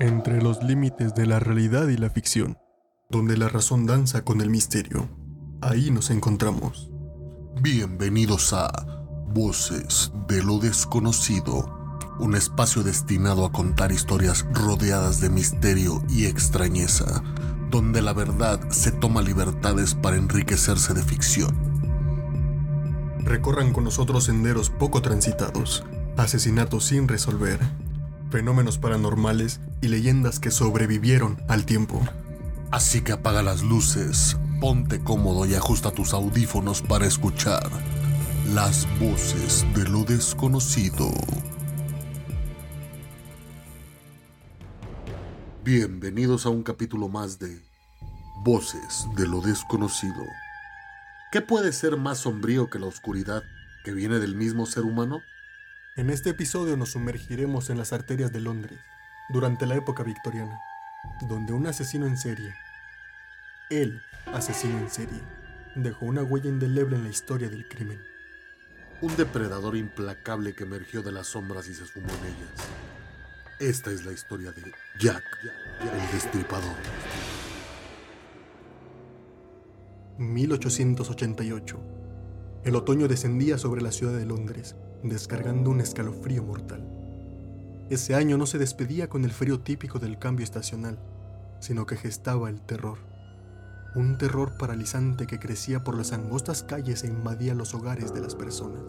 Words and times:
entre 0.00 0.42
los 0.42 0.62
límites 0.62 1.14
de 1.14 1.26
la 1.26 1.38
realidad 1.38 1.88
y 1.88 1.96
la 1.96 2.10
ficción, 2.10 2.58
donde 3.10 3.36
la 3.36 3.48
razón 3.48 3.86
danza 3.86 4.24
con 4.24 4.40
el 4.40 4.50
misterio. 4.50 5.08
Ahí 5.60 5.90
nos 5.90 6.10
encontramos. 6.10 6.90
Bienvenidos 7.60 8.52
a 8.52 8.70
Voces 9.28 10.12
de 10.28 10.42
lo 10.42 10.58
Desconocido, 10.58 11.98
un 12.18 12.34
espacio 12.34 12.82
destinado 12.82 13.44
a 13.44 13.52
contar 13.52 13.92
historias 13.92 14.46
rodeadas 14.52 15.20
de 15.20 15.30
misterio 15.30 16.02
y 16.08 16.26
extrañeza, 16.26 17.22
donde 17.70 18.02
la 18.02 18.12
verdad 18.12 18.60
se 18.70 18.92
toma 18.92 19.22
libertades 19.22 19.94
para 19.94 20.16
enriquecerse 20.16 20.94
de 20.94 21.02
ficción. 21.02 21.74
Recorran 23.20 23.72
con 23.72 23.84
nosotros 23.84 24.24
senderos 24.24 24.70
poco 24.70 25.00
transitados, 25.00 25.84
asesinatos 26.16 26.84
sin 26.84 27.08
resolver, 27.08 27.58
fenómenos 28.34 28.78
paranormales 28.78 29.60
y 29.80 29.86
leyendas 29.86 30.40
que 30.40 30.50
sobrevivieron 30.50 31.40
al 31.46 31.64
tiempo. 31.64 32.00
Así 32.72 33.00
que 33.00 33.12
apaga 33.12 33.44
las 33.44 33.62
luces, 33.62 34.36
ponte 34.60 34.98
cómodo 34.98 35.46
y 35.46 35.54
ajusta 35.54 35.92
tus 35.92 36.12
audífonos 36.12 36.82
para 36.82 37.06
escuchar 37.06 37.70
las 38.52 38.88
voces 38.98 39.64
de 39.76 39.88
lo 39.88 40.02
desconocido. 40.02 41.12
Bienvenidos 45.62 46.44
a 46.44 46.48
un 46.48 46.64
capítulo 46.64 47.08
más 47.08 47.38
de 47.38 47.62
Voces 48.42 49.06
de 49.16 49.28
lo 49.28 49.42
desconocido. 49.42 50.24
¿Qué 51.30 51.40
puede 51.40 51.72
ser 51.72 51.96
más 51.98 52.18
sombrío 52.18 52.68
que 52.68 52.80
la 52.80 52.86
oscuridad 52.86 53.44
que 53.84 53.92
viene 53.92 54.18
del 54.18 54.34
mismo 54.34 54.66
ser 54.66 54.82
humano? 54.82 55.20
En 55.96 56.10
este 56.10 56.30
episodio 56.30 56.76
nos 56.76 56.90
sumergiremos 56.90 57.70
en 57.70 57.78
las 57.78 57.92
arterias 57.92 58.32
de 58.32 58.40
Londres, 58.40 58.80
durante 59.28 59.64
la 59.64 59.76
época 59.76 60.02
victoriana, 60.02 60.58
donde 61.28 61.52
un 61.52 61.68
asesino 61.68 62.08
en 62.08 62.16
serie, 62.16 62.52
el 63.70 64.02
asesino 64.26 64.76
en 64.76 64.90
serie, 64.90 65.20
dejó 65.76 66.06
una 66.06 66.24
huella 66.24 66.48
indeleble 66.48 66.96
en 66.96 67.04
la 67.04 67.10
historia 67.10 67.48
del 67.48 67.68
crimen. 67.68 68.00
Un 69.02 69.14
depredador 69.14 69.76
implacable 69.76 70.52
que 70.56 70.64
emergió 70.64 71.00
de 71.00 71.12
las 71.12 71.28
sombras 71.28 71.68
y 71.68 71.74
se 71.74 71.84
esfumó 71.84 72.08
en 72.08 72.24
ellas. 72.24 72.66
Esta 73.60 73.92
es 73.92 74.04
la 74.04 74.10
historia 74.10 74.50
de 74.50 74.62
Jack, 74.98 75.22
el 75.80 76.12
destripador. 76.12 76.74
1888. 80.18 81.80
El 82.64 82.74
otoño 82.74 83.06
descendía 83.06 83.58
sobre 83.58 83.80
la 83.80 83.92
ciudad 83.92 84.18
de 84.18 84.26
Londres 84.26 84.74
descargando 85.08 85.70
un 85.70 85.80
escalofrío 85.80 86.42
mortal. 86.42 86.84
Ese 87.90 88.14
año 88.14 88.38
no 88.38 88.46
se 88.46 88.58
despedía 88.58 89.08
con 89.08 89.24
el 89.24 89.30
frío 89.30 89.60
típico 89.60 89.98
del 89.98 90.18
cambio 90.18 90.44
estacional, 90.44 90.98
sino 91.60 91.86
que 91.86 91.96
gestaba 91.96 92.48
el 92.48 92.60
terror. 92.62 92.98
Un 93.94 94.18
terror 94.18 94.56
paralizante 94.58 95.26
que 95.26 95.38
crecía 95.38 95.84
por 95.84 95.96
las 95.96 96.12
angostas 96.12 96.62
calles 96.62 97.04
e 97.04 97.08
invadía 97.08 97.54
los 97.54 97.74
hogares 97.74 98.12
de 98.14 98.20
las 98.20 98.34
personas. 98.34 98.82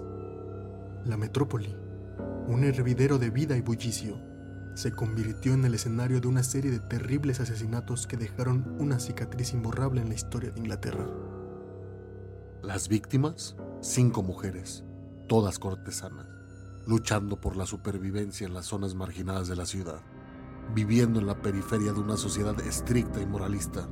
La 1.05 1.17
metrópoli, 1.17 1.75
un 2.47 2.63
hervidero 2.63 3.17
de 3.17 3.29
vida 3.29 3.57
y 3.57 3.61
bullicio, 3.61 4.17
se 4.75 4.91
convirtió 4.91 5.53
en 5.53 5.63
el 5.65 5.75
escenario 5.75 6.19
de 6.19 6.27
una 6.27 6.43
serie 6.43 6.71
de 6.71 6.79
terribles 6.79 7.39
asesinatos 7.39 8.07
que 8.07 8.17
dejaron 8.17 8.75
una 8.79 8.99
cicatriz 8.99 9.53
imborrable 9.53 10.01
en 10.01 10.09
la 10.09 10.15
historia 10.15 10.51
de 10.51 10.59
Inglaterra. 10.59 11.05
Las 12.61 12.87
víctimas, 12.87 13.55
cinco 13.81 14.23
mujeres, 14.23 14.83
todas 15.27 15.59
cortesanas, 15.59 16.27
luchando 16.87 17.39
por 17.39 17.55
la 17.55 17.65
supervivencia 17.65 18.45
en 18.47 18.53
las 18.53 18.65
zonas 18.65 18.95
marginadas 18.95 19.47
de 19.47 19.55
la 19.55 19.65
ciudad, 19.65 20.01
viviendo 20.73 21.19
en 21.19 21.27
la 21.27 21.41
periferia 21.41 21.93
de 21.93 21.99
una 21.99 22.17
sociedad 22.17 22.59
estricta 22.61 23.21
y 23.21 23.25
moralista. 23.25 23.87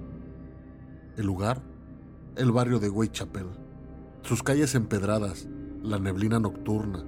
El 1.18 1.26
lugar, 1.26 1.62
el 2.36 2.52
barrio 2.52 2.80
de 2.80 2.90
Whitechapel, 2.90 3.48
sus 4.22 4.42
calles 4.42 4.76
empedradas, 4.76 5.48
la 5.82 6.00
neblina 6.00 6.40
nocturna, 6.40 7.06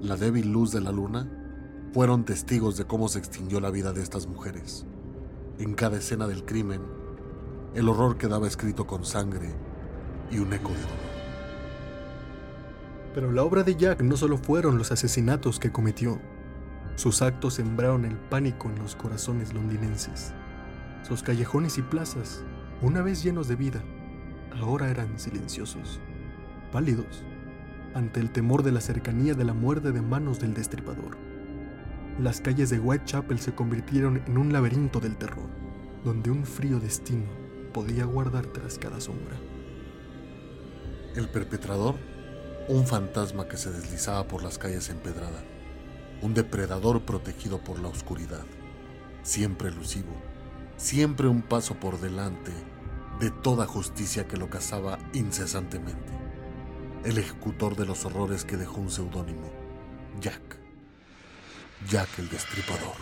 la 0.00 0.16
débil 0.16 0.52
luz 0.52 0.72
de 0.72 0.80
la 0.80 0.92
luna, 0.92 1.30
fueron 1.92 2.24
testigos 2.24 2.76
de 2.76 2.84
cómo 2.84 3.08
se 3.08 3.18
extinguió 3.18 3.60
la 3.60 3.70
vida 3.70 3.92
de 3.92 4.02
estas 4.02 4.26
mujeres. 4.26 4.84
En 5.58 5.74
cada 5.74 5.96
escena 5.96 6.26
del 6.26 6.44
crimen, 6.44 6.82
el 7.74 7.88
horror 7.88 8.18
quedaba 8.18 8.46
escrito 8.46 8.86
con 8.86 9.04
sangre 9.04 9.54
y 10.30 10.38
un 10.38 10.52
eco 10.52 10.70
de 10.70 10.80
dolor. 10.80 11.05
Pero 13.16 13.32
la 13.32 13.44
obra 13.44 13.62
de 13.62 13.74
Jack 13.76 14.02
no 14.02 14.14
solo 14.14 14.36
fueron 14.36 14.76
los 14.76 14.92
asesinatos 14.92 15.58
que 15.58 15.72
cometió. 15.72 16.20
Sus 16.96 17.22
actos 17.22 17.54
sembraron 17.54 18.04
el 18.04 18.14
pánico 18.14 18.68
en 18.68 18.78
los 18.78 18.94
corazones 18.94 19.54
londinenses. 19.54 20.34
Sus 21.02 21.22
callejones 21.22 21.78
y 21.78 21.82
plazas, 21.82 22.44
una 22.82 23.00
vez 23.00 23.22
llenos 23.22 23.48
de 23.48 23.56
vida, 23.56 23.82
ahora 24.60 24.90
eran 24.90 25.18
silenciosos, 25.18 25.98
pálidos, 26.70 27.24
ante 27.94 28.20
el 28.20 28.30
temor 28.30 28.62
de 28.62 28.72
la 28.72 28.82
cercanía 28.82 29.32
de 29.32 29.44
la 29.44 29.54
muerte 29.54 29.92
de 29.92 30.02
manos 30.02 30.38
del 30.38 30.52
destripador. 30.52 31.16
Las 32.20 32.42
calles 32.42 32.68
de 32.68 32.80
Whitechapel 32.80 33.38
se 33.38 33.54
convirtieron 33.54 34.22
en 34.26 34.36
un 34.36 34.52
laberinto 34.52 35.00
del 35.00 35.16
terror, 35.16 35.48
donde 36.04 36.30
un 36.30 36.44
frío 36.44 36.80
destino 36.80 37.24
podía 37.72 38.04
guardar 38.04 38.44
tras 38.44 38.78
cada 38.78 39.00
sombra. 39.00 39.36
El 41.14 41.30
perpetrador 41.30 41.94
un 42.68 42.86
fantasma 42.86 43.46
que 43.46 43.56
se 43.56 43.70
deslizaba 43.70 44.26
por 44.26 44.42
las 44.42 44.58
calles 44.58 44.88
empedradas, 44.90 45.44
un 46.20 46.34
depredador 46.34 47.02
protegido 47.02 47.62
por 47.62 47.78
la 47.78 47.88
oscuridad, 47.88 48.44
siempre 49.22 49.68
elusivo, 49.68 50.12
siempre 50.76 51.28
un 51.28 51.42
paso 51.42 51.74
por 51.76 52.00
delante 52.00 52.52
de 53.20 53.30
toda 53.30 53.66
justicia 53.66 54.26
que 54.26 54.36
lo 54.36 54.50
cazaba 54.50 54.98
incesantemente, 55.12 56.12
el 57.04 57.18
ejecutor 57.18 57.76
de 57.76 57.86
los 57.86 58.04
horrores 58.04 58.44
que 58.44 58.56
dejó 58.56 58.80
un 58.80 58.90
seudónimo, 58.90 59.48
Jack, 60.20 60.58
Jack 61.88 62.18
el 62.18 62.28
Destripador. 62.28 62.96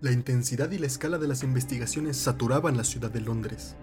La 0.00 0.12
intensidad 0.12 0.70
y 0.70 0.78
la 0.78 0.86
escala 0.86 1.18
de 1.18 1.28
las 1.28 1.42
investigaciones 1.42 2.16
saturaban 2.16 2.76
la 2.76 2.84
ciudad 2.84 3.10
de 3.10 3.20
Londres 3.20 3.76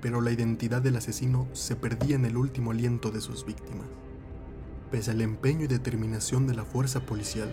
pero 0.00 0.20
la 0.20 0.30
identidad 0.30 0.82
del 0.82 0.96
asesino 0.96 1.46
se 1.52 1.76
perdía 1.76 2.16
en 2.16 2.24
el 2.24 2.36
último 2.36 2.70
aliento 2.70 3.10
de 3.10 3.20
sus 3.20 3.44
víctimas. 3.44 3.86
Pese 4.90 5.10
al 5.10 5.20
empeño 5.20 5.64
y 5.64 5.68
determinación 5.68 6.46
de 6.46 6.54
la 6.54 6.64
fuerza 6.64 7.00
policial, 7.00 7.50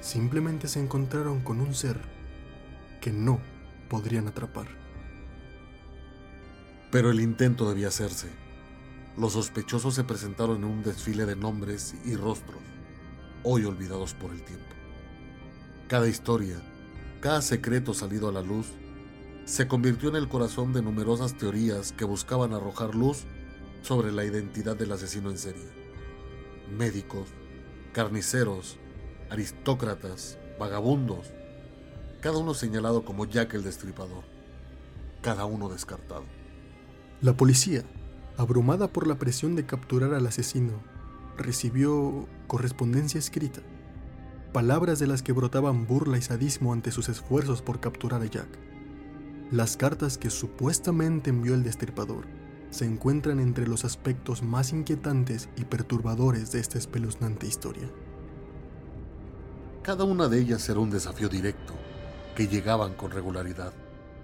simplemente 0.00 0.68
se 0.68 0.80
encontraron 0.80 1.40
con 1.40 1.60
un 1.60 1.74
ser 1.74 2.00
que 3.00 3.12
no 3.12 3.40
podrían 3.88 4.28
atrapar. 4.28 4.66
Pero 6.90 7.10
el 7.10 7.20
intento 7.20 7.68
debía 7.68 7.88
hacerse. 7.88 8.28
Los 9.16 9.32
sospechosos 9.32 9.94
se 9.94 10.04
presentaron 10.04 10.58
en 10.58 10.64
un 10.64 10.82
desfile 10.82 11.24
de 11.24 11.36
nombres 11.36 11.94
y 12.04 12.14
rostros, 12.14 12.60
hoy 13.42 13.64
olvidados 13.64 14.14
por 14.14 14.32
el 14.32 14.42
tiempo. 14.42 14.64
Cada 15.88 16.08
historia, 16.08 16.56
cada 17.20 17.42
secreto 17.42 17.94
salido 17.94 18.28
a 18.28 18.32
la 18.32 18.42
luz, 18.42 18.66
se 19.44 19.68
convirtió 19.68 20.08
en 20.08 20.16
el 20.16 20.28
corazón 20.28 20.72
de 20.72 20.80
numerosas 20.80 21.34
teorías 21.34 21.92
que 21.92 22.04
buscaban 22.04 22.54
arrojar 22.54 22.94
luz 22.94 23.24
sobre 23.82 24.10
la 24.10 24.24
identidad 24.24 24.76
del 24.76 24.92
asesino 24.92 25.30
en 25.30 25.38
serie. 25.38 25.68
Médicos, 26.70 27.28
carniceros, 27.92 28.78
aristócratas, 29.30 30.38
vagabundos, 30.58 31.32
cada 32.20 32.38
uno 32.38 32.54
señalado 32.54 33.04
como 33.04 33.26
Jack 33.26 33.52
el 33.54 33.64
Destripador, 33.64 34.24
cada 35.20 35.44
uno 35.44 35.68
descartado. 35.68 36.24
La 37.20 37.36
policía, 37.36 37.84
abrumada 38.38 38.88
por 38.88 39.06
la 39.06 39.18
presión 39.18 39.56
de 39.56 39.66
capturar 39.66 40.14
al 40.14 40.26
asesino, 40.26 40.82
recibió 41.36 42.26
correspondencia 42.46 43.18
escrita, 43.18 43.60
palabras 44.54 44.98
de 45.00 45.06
las 45.06 45.22
que 45.22 45.32
brotaban 45.32 45.86
burla 45.86 46.16
y 46.16 46.22
sadismo 46.22 46.72
ante 46.72 46.92
sus 46.92 47.10
esfuerzos 47.10 47.60
por 47.60 47.80
capturar 47.80 48.22
a 48.22 48.26
Jack. 48.26 48.73
Las 49.54 49.76
cartas 49.76 50.18
que 50.18 50.30
supuestamente 50.30 51.30
envió 51.30 51.54
el 51.54 51.62
destripador 51.62 52.26
se 52.70 52.86
encuentran 52.86 53.38
entre 53.38 53.68
los 53.68 53.84
aspectos 53.84 54.42
más 54.42 54.72
inquietantes 54.72 55.48
y 55.56 55.64
perturbadores 55.64 56.50
de 56.50 56.58
esta 56.58 56.76
espeluznante 56.76 57.46
historia. 57.46 57.88
Cada 59.84 60.02
una 60.02 60.26
de 60.26 60.40
ellas 60.40 60.68
era 60.68 60.80
un 60.80 60.90
desafío 60.90 61.28
directo, 61.28 61.72
que 62.34 62.48
llegaban 62.48 62.94
con 62.94 63.12
regularidad, 63.12 63.72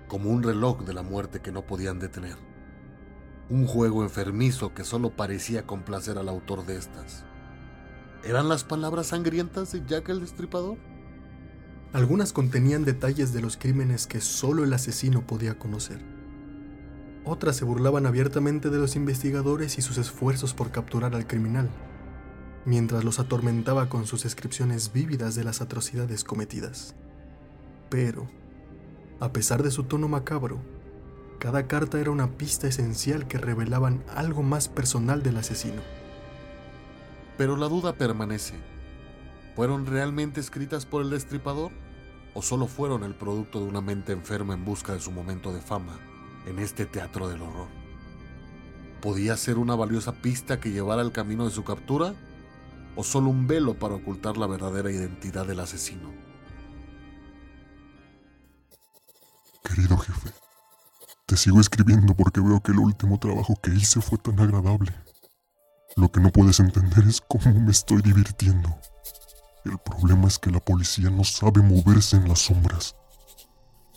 como 0.09 0.31
un 0.31 0.43
reloj 0.43 0.83
de 0.85 0.95
la 0.95 1.05
muerte 1.05 1.39
que 1.39 1.53
no 1.53 1.65
podían 1.65 2.01
detener. 2.01 2.37
Un 3.51 3.69
juego 3.69 4.03
enfermizo 4.03 4.75
que 4.75 4.83
solo 4.83 5.11
parecía 5.11 5.65
complacer 5.65 6.19
al 6.19 6.29
autor 6.29 6.67
de 6.67 6.77
estas. 6.77 7.25
¿Eran 8.25 8.49
las 8.49 8.65
palabras 8.65 9.07
sangrientas 9.07 9.71
de 9.71 9.87
Jack 9.87 10.09
el 10.09 10.23
Destripador? 10.23 10.77
Algunas 11.93 12.33
contenían 12.33 12.85
detalles 12.85 13.33
de 13.33 13.41
los 13.43 13.57
crímenes 13.57 14.07
que 14.07 14.21
solo 14.21 14.63
el 14.63 14.73
asesino 14.73 15.27
podía 15.27 15.59
conocer. 15.59 15.99
Otras 17.25 17.57
se 17.57 17.65
burlaban 17.65 18.07
abiertamente 18.07 18.71
de 18.71 18.79
los 18.79 18.97
investigadores 18.97 19.77
y 19.79 19.83
sus 19.83 19.99
esfuerzos 19.99 20.55
por 20.55 20.71
capturar 20.71 21.15
al 21.15 21.27
criminal. 21.27 21.69
mientras 22.65 23.05
los 23.05 23.19
atormentaba 23.19 23.89
con 23.89 24.07
sus 24.07 24.25
descripciones 24.25 24.93
vívidas 24.93 25.35
de 25.35 25.45
las 25.45 25.61
atrocidades 25.61 26.25
cometidas. 26.25 26.95
Pero, 27.89 28.29
a 29.19 29.33
pesar 29.33 29.63
de 29.63 29.71
su 29.71 29.85
tono 29.85 30.09
macabro, 30.09 30.61
cada 31.39 31.67
carta 31.67 31.99
era 32.01 32.11
una 32.11 32.37
pista 32.37 32.69
esencial 32.69 33.27
que 33.27 33.39
revelaban 33.39 34.05
algo 34.15 34.43
más 34.43 34.69
personal 34.69 35.23
del 35.23 35.39
asesino. 35.39 35.81
Pero 37.39 37.57
la 37.57 37.69
duda 37.69 37.95
permanece. 37.95 38.55
¿Fueron 39.61 39.85
realmente 39.85 40.41
escritas 40.41 40.87
por 40.87 41.03
el 41.03 41.11
destripador? 41.11 41.71
¿O 42.33 42.41
solo 42.41 42.67
fueron 42.67 43.05
el 43.05 43.15
producto 43.15 43.61
de 43.61 43.67
una 43.67 43.83
mente 43.83 44.13
enferma 44.13 44.55
en 44.55 44.65
busca 44.65 44.95
de 44.95 45.01
su 45.01 45.11
momento 45.11 45.53
de 45.53 45.61
fama 45.61 46.01
en 46.47 46.59
este 46.61 46.87
teatro 46.87 47.29
del 47.29 47.43
horror? 47.43 47.69
¿Podía 49.03 49.37
ser 49.37 49.59
una 49.59 49.75
valiosa 49.75 50.13
pista 50.13 50.61
que 50.61 50.71
llevara 50.71 51.03
al 51.03 51.13
camino 51.13 51.45
de 51.45 51.51
su 51.51 51.63
captura? 51.63 52.15
¿O 52.97 53.05
solo 53.05 53.29
un 53.29 53.47
velo 53.47 53.79
para 53.79 53.97
ocultar 53.97 54.39
la 54.39 54.47
verdadera 54.47 54.91
identidad 54.91 55.47
del 55.47 55.61
asesino? 55.61 56.11
Querido 59.63 59.99
jefe, 59.99 60.31
te 61.27 61.37
sigo 61.37 61.61
escribiendo 61.61 62.17
porque 62.17 62.41
veo 62.41 62.63
que 62.63 62.73
el 62.73 62.79
último 62.79 63.19
trabajo 63.19 63.61
que 63.63 63.75
hice 63.75 64.01
fue 64.01 64.17
tan 64.17 64.41
agradable. 64.41 64.95
Lo 65.97 66.11
que 66.11 66.21
no 66.21 66.31
puedes 66.31 66.61
entender 66.61 67.05
es 67.07 67.21
cómo 67.21 67.61
me 67.61 67.73
estoy 67.73 68.01
divirtiendo. 68.01 68.75
El 69.65 69.79
problema 69.79 70.29
es 70.29 70.39
que 70.39 70.51
la 70.51 70.61
policía 70.61 71.11
no 71.11 71.25
sabe 71.25 71.61
moverse 71.61 72.17
en 72.17 72.29
las 72.29 72.41
sombras. 72.41 72.97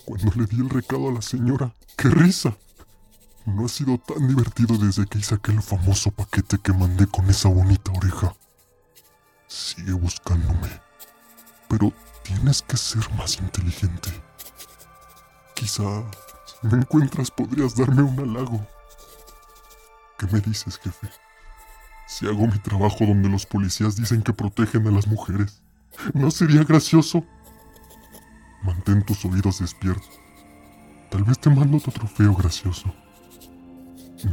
Cuando 0.06 0.32
le 0.36 0.46
di 0.46 0.60
el 0.60 0.70
recado 0.70 1.10
a 1.10 1.14
la 1.14 1.22
señora, 1.22 1.74
¡qué 1.98 2.10
risa! 2.10 2.58
No 3.46 3.66
ha 3.66 3.70
sido 3.70 3.98
tan 3.98 4.28
divertido 4.28 4.78
desde 4.78 5.06
que 5.06 5.20
hice 5.20 5.36
aquel 5.36 5.62
famoso 5.62 6.12
paquete 6.12 6.58
que 6.60 6.74
mandé 6.74 7.08
con 7.08 7.30
esa 7.30 7.50
bonita 7.50 7.92
oreja. 7.92 8.36
Sigue 9.48 9.94
buscándome. 9.94 10.70
Pero 11.70 11.94
tienes 12.24 12.62
que 12.62 12.78
ser 12.78 13.10
más 13.16 13.38
inteligente. 13.40 14.10
Quizá, 15.56 15.84
si 16.46 16.68
me 16.68 16.78
encuentras, 16.78 17.32
podrías 17.32 17.76
darme 17.76 18.02
un 18.02 18.20
halago. 18.20 18.66
¿Qué 20.18 20.28
me 20.28 20.40
dices, 20.40 20.78
jefe? 20.78 21.10
Si 22.06 22.28
hago 22.28 22.48
mi 22.48 22.60
trabajo 22.60 23.06
donde 23.06 23.30
los 23.30 23.46
policías 23.46 23.96
dicen 23.96 24.22
que 24.22 24.34
protegen 24.34 24.88
a 24.88 24.92
las 24.92 25.08
mujeres, 25.08 25.62
¿no 26.14 26.32
sería 26.32 26.64
gracioso? 26.64 27.26
Mantén 28.64 29.04
tus 29.04 29.26
oídos 29.26 29.60
despiertos. 29.60 30.20
Tal 31.10 31.24
vez 31.24 31.40
te 31.40 31.50
mando 31.50 31.78
otro 31.78 31.92
trofeo 31.92 32.34
gracioso. 32.34 32.94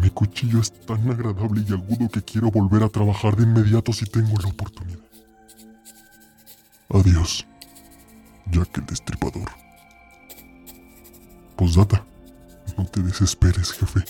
Mi 0.00 0.10
cuchillo 0.10 0.60
es 0.60 0.72
tan 0.86 1.10
agradable 1.10 1.64
y 1.68 1.72
agudo 1.72 2.08
que 2.08 2.22
quiero 2.22 2.50
volver 2.50 2.82
a 2.82 2.88
trabajar 2.88 3.36
de 3.36 3.42
inmediato 3.42 3.92
si 3.92 4.06
tengo 4.06 4.38
la 4.40 4.48
oportunidad. 4.48 5.00
Adiós, 6.90 7.46
Jack 8.46 8.78
el 8.78 8.86
Destripador. 8.86 9.50
Posdata, 11.56 12.04
no 12.76 12.86
te 12.86 13.02
desesperes, 13.02 13.72
jefe. 13.72 14.04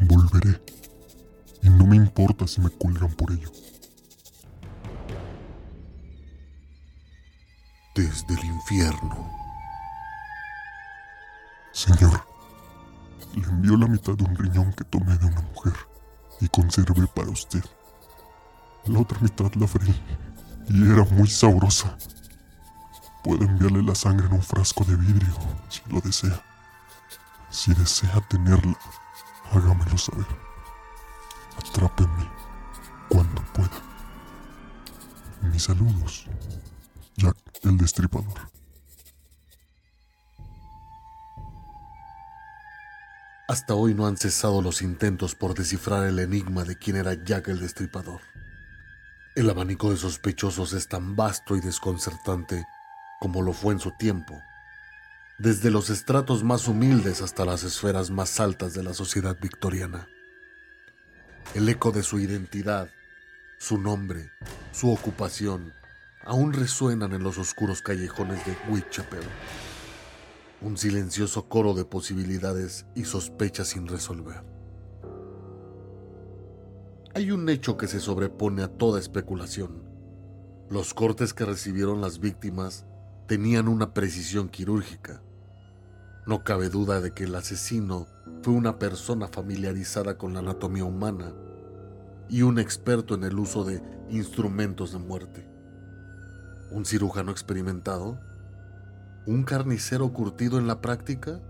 Volveré. 0.00 0.67
No 1.78 1.86
me 1.86 1.94
importa 1.94 2.44
si 2.48 2.60
me 2.60 2.70
cuelgan 2.70 3.12
por 3.12 3.30
ello. 3.30 3.52
Desde 7.94 8.34
el 8.34 8.44
infierno. 8.46 9.30
Señor, 11.72 12.26
le 13.36 13.44
envió 13.44 13.76
la 13.76 13.86
mitad 13.86 14.14
de 14.14 14.24
un 14.24 14.34
riñón 14.34 14.72
que 14.72 14.82
tomé 14.82 15.16
de 15.18 15.26
una 15.26 15.40
mujer 15.40 15.74
y 16.40 16.48
conservé 16.48 17.06
para 17.06 17.30
usted. 17.30 17.64
La 18.86 18.98
otra 18.98 19.20
mitad 19.20 19.52
la 19.54 19.68
freí 19.68 20.02
y 20.68 20.82
era 20.82 21.04
muy 21.04 21.28
sabrosa. 21.28 21.96
Puedo 23.22 23.44
enviarle 23.44 23.84
la 23.84 23.94
sangre 23.94 24.26
en 24.26 24.32
un 24.32 24.42
frasco 24.42 24.82
de 24.84 24.96
vidrio 24.96 25.32
si 25.68 25.80
lo 25.92 26.00
desea. 26.00 26.42
Si 27.50 27.72
desea 27.72 28.20
tenerla, 28.28 28.76
hágamelo 29.52 29.96
saber. 29.96 30.47
Atrápenme 31.58 32.30
cuando 33.08 33.42
pueda. 33.52 33.82
Mis 35.52 35.64
saludos, 35.64 36.26
Jack 37.16 37.36
el 37.62 37.76
Destripador. 37.76 38.50
Hasta 43.48 43.74
hoy 43.74 43.94
no 43.94 44.06
han 44.06 44.16
cesado 44.16 44.60
los 44.60 44.82
intentos 44.82 45.34
por 45.34 45.54
descifrar 45.54 46.06
el 46.06 46.18
enigma 46.18 46.64
de 46.64 46.76
quién 46.76 46.96
era 46.96 47.14
Jack 47.14 47.48
el 47.48 47.60
Destripador. 47.60 48.20
El 49.34 49.48
abanico 49.48 49.90
de 49.90 49.96
sospechosos 49.96 50.72
es 50.74 50.88
tan 50.88 51.16
vasto 51.16 51.56
y 51.56 51.60
desconcertante 51.60 52.66
como 53.20 53.42
lo 53.42 53.52
fue 53.52 53.72
en 53.72 53.80
su 53.80 53.90
tiempo, 53.92 54.40
desde 55.38 55.70
los 55.70 55.90
estratos 55.90 56.44
más 56.44 56.68
humildes 56.68 57.22
hasta 57.22 57.44
las 57.44 57.64
esferas 57.64 58.10
más 58.10 58.38
altas 58.38 58.74
de 58.74 58.82
la 58.82 58.94
sociedad 58.94 59.36
victoriana. 59.40 60.08
El 61.54 61.66
eco 61.66 61.92
de 61.92 62.02
su 62.02 62.20
identidad, 62.20 62.90
su 63.58 63.78
nombre, 63.78 64.30
su 64.70 64.92
ocupación, 64.92 65.72
aún 66.26 66.52
resuenan 66.52 67.14
en 67.14 67.22
los 67.22 67.38
oscuros 67.38 67.80
callejones 67.80 68.44
de 68.44 68.54
Whitechapel. 68.68 69.22
Un 70.60 70.76
silencioso 70.76 71.48
coro 71.48 71.72
de 71.72 71.86
posibilidades 71.86 72.84
y 72.94 73.04
sospechas 73.04 73.68
sin 73.68 73.88
resolver. 73.88 74.44
Hay 77.14 77.30
un 77.30 77.48
hecho 77.48 77.78
que 77.78 77.88
se 77.88 77.98
sobrepone 77.98 78.62
a 78.62 78.68
toda 78.68 79.00
especulación. 79.00 79.82
Los 80.68 80.92
cortes 80.92 81.32
que 81.32 81.46
recibieron 81.46 82.02
las 82.02 82.20
víctimas 82.20 82.84
tenían 83.26 83.68
una 83.68 83.94
precisión 83.94 84.50
quirúrgica. 84.50 85.22
No 86.28 86.44
cabe 86.44 86.68
duda 86.68 87.00
de 87.00 87.12
que 87.12 87.24
el 87.24 87.34
asesino 87.34 88.06
fue 88.42 88.52
una 88.52 88.78
persona 88.78 89.28
familiarizada 89.28 90.18
con 90.18 90.34
la 90.34 90.40
anatomía 90.40 90.84
humana 90.84 91.32
y 92.28 92.42
un 92.42 92.58
experto 92.58 93.14
en 93.14 93.24
el 93.24 93.38
uso 93.38 93.64
de 93.64 93.82
instrumentos 94.10 94.92
de 94.92 94.98
muerte. 94.98 95.48
¿Un 96.70 96.84
cirujano 96.84 97.30
experimentado? 97.30 98.20
¿Un 99.24 99.42
carnicero 99.44 100.12
curtido 100.12 100.58
en 100.58 100.66
la 100.66 100.82
práctica? 100.82 101.40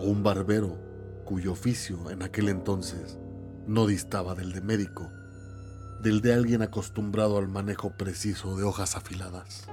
¿O 0.00 0.06
un 0.06 0.24
barbero 0.24 0.76
cuyo 1.24 1.52
oficio 1.52 2.10
en 2.10 2.24
aquel 2.24 2.48
entonces 2.48 3.20
no 3.68 3.86
distaba 3.86 4.34
del 4.34 4.50
de 4.50 4.62
médico, 4.62 5.12
del 6.02 6.22
de 6.22 6.34
alguien 6.34 6.62
acostumbrado 6.62 7.38
al 7.38 7.46
manejo 7.46 7.96
preciso 7.96 8.56
de 8.56 8.64
hojas 8.64 8.96
afiladas? 8.96 9.68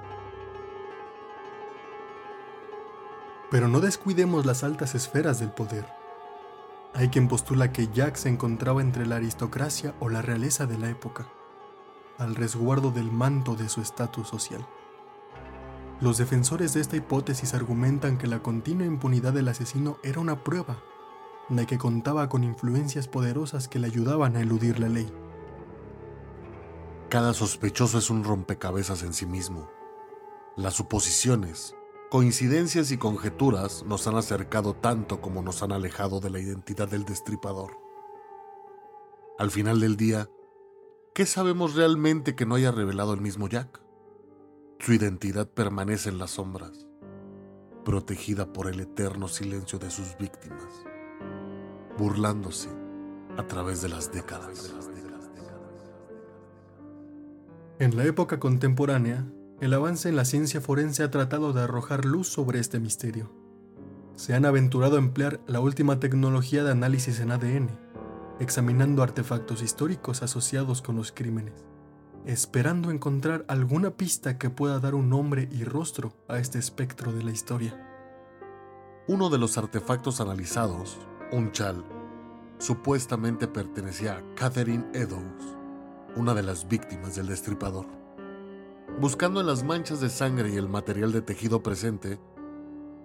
Pero 3.51 3.67
no 3.67 3.79
descuidemos 3.79 4.45
las 4.45 4.63
altas 4.63 4.95
esferas 4.95 5.39
del 5.39 5.51
poder. 5.51 5.85
Hay 6.93 7.09
quien 7.09 7.27
postula 7.27 7.71
que 7.71 7.87
Jack 7.87 8.15
se 8.15 8.29
encontraba 8.29 8.81
entre 8.81 9.05
la 9.05 9.15
aristocracia 9.15 9.95
o 9.99 10.09
la 10.09 10.21
realeza 10.21 10.65
de 10.65 10.77
la 10.77 10.89
época, 10.89 11.27
al 12.17 12.35
resguardo 12.35 12.91
del 12.91 13.11
manto 13.11 13.55
de 13.55 13.69
su 13.69 13.81
estatus 13.81 14.27
social. 14.27 14.67
Los 16.01 16.17
defensores 16.17 16.73
de 16.73 16.81
esta 16.81 16.95
hipótesis 16.95 17.53
argumentan 17.53 18.17
que 18.17 18.27
la 18.27 18.43
continua 18.43 18.85
impunidad 18.85 19.33
del 19.33 19.47
asesino 19.47 19.97
era 20.03 20.19
una 20.19 20.43
prueba 20.43 20.83
de 21.49 21.65
que 21.65 21.77
contaba 21.77 22.29
con 22.29 22.43
influencias 22.43 23.07
poderosas 23.07 23.67
que 23.67 23.79
le 23.79 23.87
ayudaban 23.87 24.35
a 24.35 24.41
eludir 24.41 24.79
la 24.79 24.89
ley. 24.89 25.11
Cada 27.09 27.33
sospechoso 27.33 27.99
es 27.99 28.09
un 28.09 28.23
rompecabezas 28.23 29.03
en 29.03 29.13
sí 29.13 29.25
mismo. 29.25 29.69
Las 30.55 30.73
suposiciones, 30.73 31.75
coincidencias 32.13 32.91
y 32.91 32.97
conjeturas 32.99 33.83
nos 33.87 34.05
han 34.05 34.15
acercado 34.17 34.75
tanto 34.75 35.19
como 35.19 35.41
nos 35.41 35.63
han 35.63 35.71
alejado 35.71 36.19
de 36.19 36.29
la 36.29 36.39
identidad 36.39 36.87
del 36.87 37.05
destripador. 37.05 37.71
Al 39.39 39.49
final 39.49 39.79
del 39.79 39.97
día, 39.97 40.29
¿qué 41.15 41.25
sabemos 41.25 41.73
realmente 41.73 42.35
que 42.35 42.45
no 42.45 42.53
haya 42.53 42.71
revelado 42.71 43.15
el 43.15 43.21
mismo 43.21 43.49
Jack? 43.49 43.81
Su 44.77 44.93
identidad 44.93 45.49
permanece 45.49 46.09
en 46.09 46.19
las 46.19 46.29
sombras, 46.29 46.85
protegida 47.83 48.53
por 48.53 48.67
el 48.67 48.79
eterno 48.79 49.27
silencio 49.27 49.79
de 49.79 49.89
sus 49.89 50.15
víctimas, 50.19 50.85
burlándose 51.97 52.69
a 53.37 53.47
través 53.47 53.81
de 53.81 53.89
las 53.89 54.11
décadas. 54.11 54.71
En 57.79 57.97
la 57.97 58.05
época 58.05 58.39
contemporánea, 58.39 59.25
el 59.61 59.73
avance 59.73 60.09
en 60.09 60.15
la 60.15 60.25
ciencia 60.25 60.61
forense 60.61 61.03
ha 61.03 61.11
tratado 61.11 61.53
de 61.53 61.61
arrojar 61.61 62.05
luz 62.05 62.27
sobre 62.27 62.59
este 62.59 62.79
misterio. 62.79 63.31
Se 64.15 64.33
han 64.33 64.45
aventurado 64.45 64.95
a 64.95 64.99
emplear 64.99 65.39
la 65.47 65.59
última 65.59 65.99
tecnología 65.99 66.63
de 66.63 66.71
análisis 66.71 67.19
en 67.19 67.31
ADN, 67.31 67.69
examinando 68.39 69.03
artefactos 69.03 69.61
históricos 69.61 70.21
asociados 70.21 70.81
con 70.81 70.95
los 70.95 71.11
crímenes, 71.11 71.53
esperando 72.25 72.91
encontrar 72.91 73.45
alguna 73.47 73.91
pista 73.91 74.37
que 74.37 74.49
pueda 74.49 74.79
dar 74.79 74.95
un 74.95 75.09
nombre 75.09 75.47
y 75.51 75.63
rostro 75.63 76.13
a 76.27 76.39
este 76.39 76.59
espectro 76.59 77.11
de 77.11 77.23
la 77.23 77.31
historia. 77.31 77.79
Uno 79.07 79.29
de 79.29 79.37
los 79.37 79.57
artefactos 79.57 80.21
analizados, 80.21 80.97
un 81.31 81.51
chal, 81.51 81.83
supuestamente 82.57 83.47
pertenecía 83.47 84.17
a 84.17 84.35
Catherine 84.35 84.85
Eddowes, 84.93 85.57
una 86.15 86.33
de 86.33 86.43
las 86.43 86.67
víctimas 86.67 87.15
del 87.15 87.27
destripador. 87.27 88.02
Buscando 88.99 89.41
en 89.41 89.47
las 89.47 89.63
manchas 89.63 89.99
de 89.99 90.09
sangre 90.09 90.51
y 90.51 90.55
el 90.55 90.69
material 90.69 91.11
de 91.11 91.21
tejido 91.21 91.63
presente, 91.63 92.19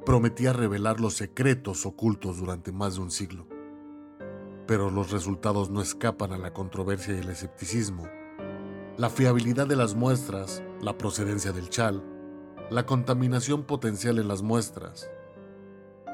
prometía 0.05 0.53
revelar 0.53 1.01
los 1.01 1.15
secretos 1.15 1.87
ocultos 1.87 2.39
durante 2.39 2.73
más 2.73 2.95
de 2.95 3.01
un 3.01 3.11
siglo. 3.11 3.47
Pero 4.67 4.91
los 4.91 5.11
resultados 5.11 5.71
no 5.71 5.81
escapan 5.81 6.33
a 6.33 6.39
la 6.39 6.53
controversia 6.53 7.15
y 7.15 7.19
el 7.19 7.31
escepticismo. 7.31 8.07
La 8.97 9.09
fiabilidad 9.09 9.67
de 9.67 9.77
las 9.77 9.95
muestras, 9.95 10.63
la 10.83 10.97
procedencia 10.99 11.53
del 11.53 11.71
chal, 11.71 12.05
la 12.71 12.85
contaminación 12.85 13.65
potencial 13.65 14.19
en 14.19 14.29
las 14.29 14.43
muestras, 14.43 15.11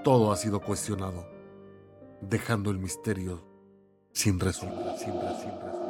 todo 0.04 0.33
ha 0.33 0.37
sido 0.37 0.61
cuestionado, 0.61 1.26
dejando 2.21 2.71
el 2.71 2.78
misterio 2.78 3.45
sin 4.12 4.38
resolver. 4.38 5.84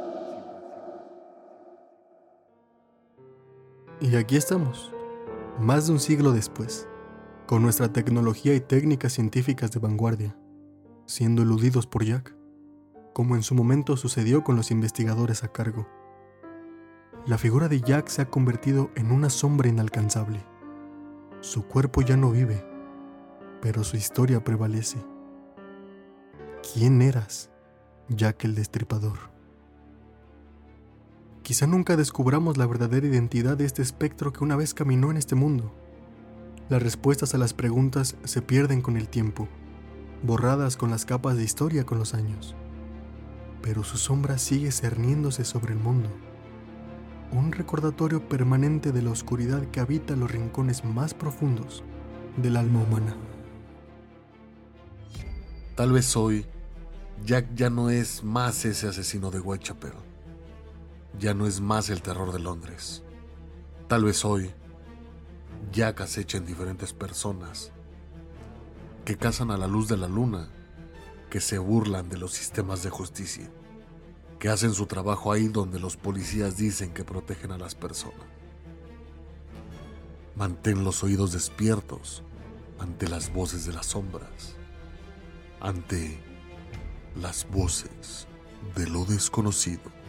Y 4.05 4.17
aquí 4.17 4.37
estamos, 4.37 4.93
más 5.59 5.87
de 5.87 5.95
un 5.95 5.99
siglo 5.99 6.33
después, 6.33 6.87
con 7.47 7.63
nuestra 7.63 7.91
tecnología 7.91 8.55
y 8.55 8.61
técnicas 8.61 9.15
científicas 9.15 9.71
de 9.71 9.81
vanguardia, 9.81 10.37
siendo 11.07 11.41
eludidos 11.41 11.87
por 11.87 12.05
Jack, 12.05 12.37
como 13.15 13.35
en 13.35 13.43
su 13.43 13.55
momento 13.55 13.97
sucedió 13.97 14.45
con 14.45 14.57
los 14.57 14.71
investigadores 14.71 15.43
a 15.43 15.49
cargo. 15.49 15.89
La 17.25 17.39
figura 17.39 17.69
de 17.69 17.81
Jack 17.81 18.09
se 18.09 18.21
ha 18.21 18.29
convertido 18.29 18.91
en 18.95 19.11
una 19.11 19.31
sombra 19.31 19.71
inalcanzable. 19.71 20.45
Su 21.41 21.67
cuerpo 21.67 22.03
ya 22.03 22.19
no 22.19 22.31
vive, 22.31 22.63
pero 23.63 23.85
su 23.85 23.97
historia 23.97 24.45
prevalece. 24.45 24.99
¿Quién 26.75 27.01
eras, 27.01 27.51
Jack 28.11 28.45
el 28.45 28.55
Destripador? 28.55 29.34
Quizá 31.45 31.67
nunca 31.67 31.99
descubramos 31.99 32.57
la 32.57 32.67
verdadera 32.67 33.07
identidad 33.07 33.59
de 33.59 33.67
este 33.67 33.83
espectro 33.83 34.33
que 34.33 34.43
una 34.43 34.57
vez 34.57 34.73
caminó 34.73 35.11
en 35.11 35.19
este 35.19 35.35
mundo. 35.35 35.75
Las 36.71 36.83
respuestas 36.83 37.35
a 37.35 37.39
las 37.39 37.53
preguntas 37.53 38.17
se 38.25 38.41
pierden 38.41 38.81
con 38.81 38.97
el 38.97 39.11
tiempo, 39.11 39.47
borradas 40.23 40.79
con 40.79 40.91
las 40.91 41.05
capas 41.05 41.37
de 41.37 41.45
historia 41.45 41.85
con 41.85 41.99
los 41.99 42.15
años. 42.15 42.55
Pero 43.61 43.85
su 43.85 43.99
sombra 43.99 44.39
sigue 44.39 44.73
cerniéndose 44.73 45.45
sobre 45.45 45.75
el 45.75 45.79
mundo. 45.79 46.09
Un 47.31 47.53
recordatorio 47.53 48.27
permanente 48.27 48.91
de 48.91 49.03
la 49.03 49.11
oscuridad 49.11 49.67
que 49.67 49.81
habita 49.81 50.17
los 50.17 50.31
rincones 50.31 50.83
más 50.83 51.13
profundos 51.13 51.85
del 52.39 52.57
alma 52.57 52.81
humana. 52.81 53.17
Tal 55.77 55.93
vez 55.93 56.17
hoy, 56.17 56.47
Jack 57.27 57.55
ya 57.55 57.69
no 57.69 57.91
es 57.91 58.25
más 58.25 58.65
ese 58.65 58.89
asesino 58.89 59.31
de 59.31 59.41
Whitechapel 59.41 59.93
ya 61.19 61.35
no 61.35 61.47
es 61.47 61.61
más 61.61 61.91
el 61.91 62.03
terror 62.03 62.33
de 62.33 62.39
Londres. 62.39 63.03
Tal 63.89 64.05
vez 64.05 64.25
hoy, 64.25 64.51
Jack 65.73 66.01
acecha 66.01 66.39
en 66.39 66.47
diferentes 66.47 66.93
personas 66.93 67.73
que 69.05 69.17
cazan 69.17 69.51
a 69.51 69.57
la 69.57 69.67
luz 69.67 69.89
de 69.89 69.97
la 69.97 70.09
luna, 70.09 70.51
que 71.31 71.41
se 71.41 71.59
burlan 71.59 72.09
de 72.09 72.17
los 72.17 72.33
sistemas 72.33 72.83
de 72.83 72.91
justicia, 72.91 73.51
que 74.39 74.49
hacen 74.49 74.75
su 74.75 74.87
trabajo 74.87 75.33
ahí 75.33 75.49
donde 75.49 75.79
los 75.79 75.97
policías 75.97 76.57
dicen 76.57 76.93
que 76.93 77.05
protegen 77.05 77.53
a 77.53 77.59
las 77.59 77.75
personas. 77.75 78.27
Mantén 80.37 80.85
los 80.85 81.05
oídos 81.05 81.33
despiertos 81.33 82.23
ante 82.79 83.09
las 83.09 83.33
voces 83.33 83.67
de 83.67 83.73
las 83.73 83.87
sombras, 83.87 84.57
ante 85.61 86.19
las 87.15 87.49
voces 87.51 88.27
de 88.75 88.89
lo 88.89 89.05
desconocido. 89.05 90.04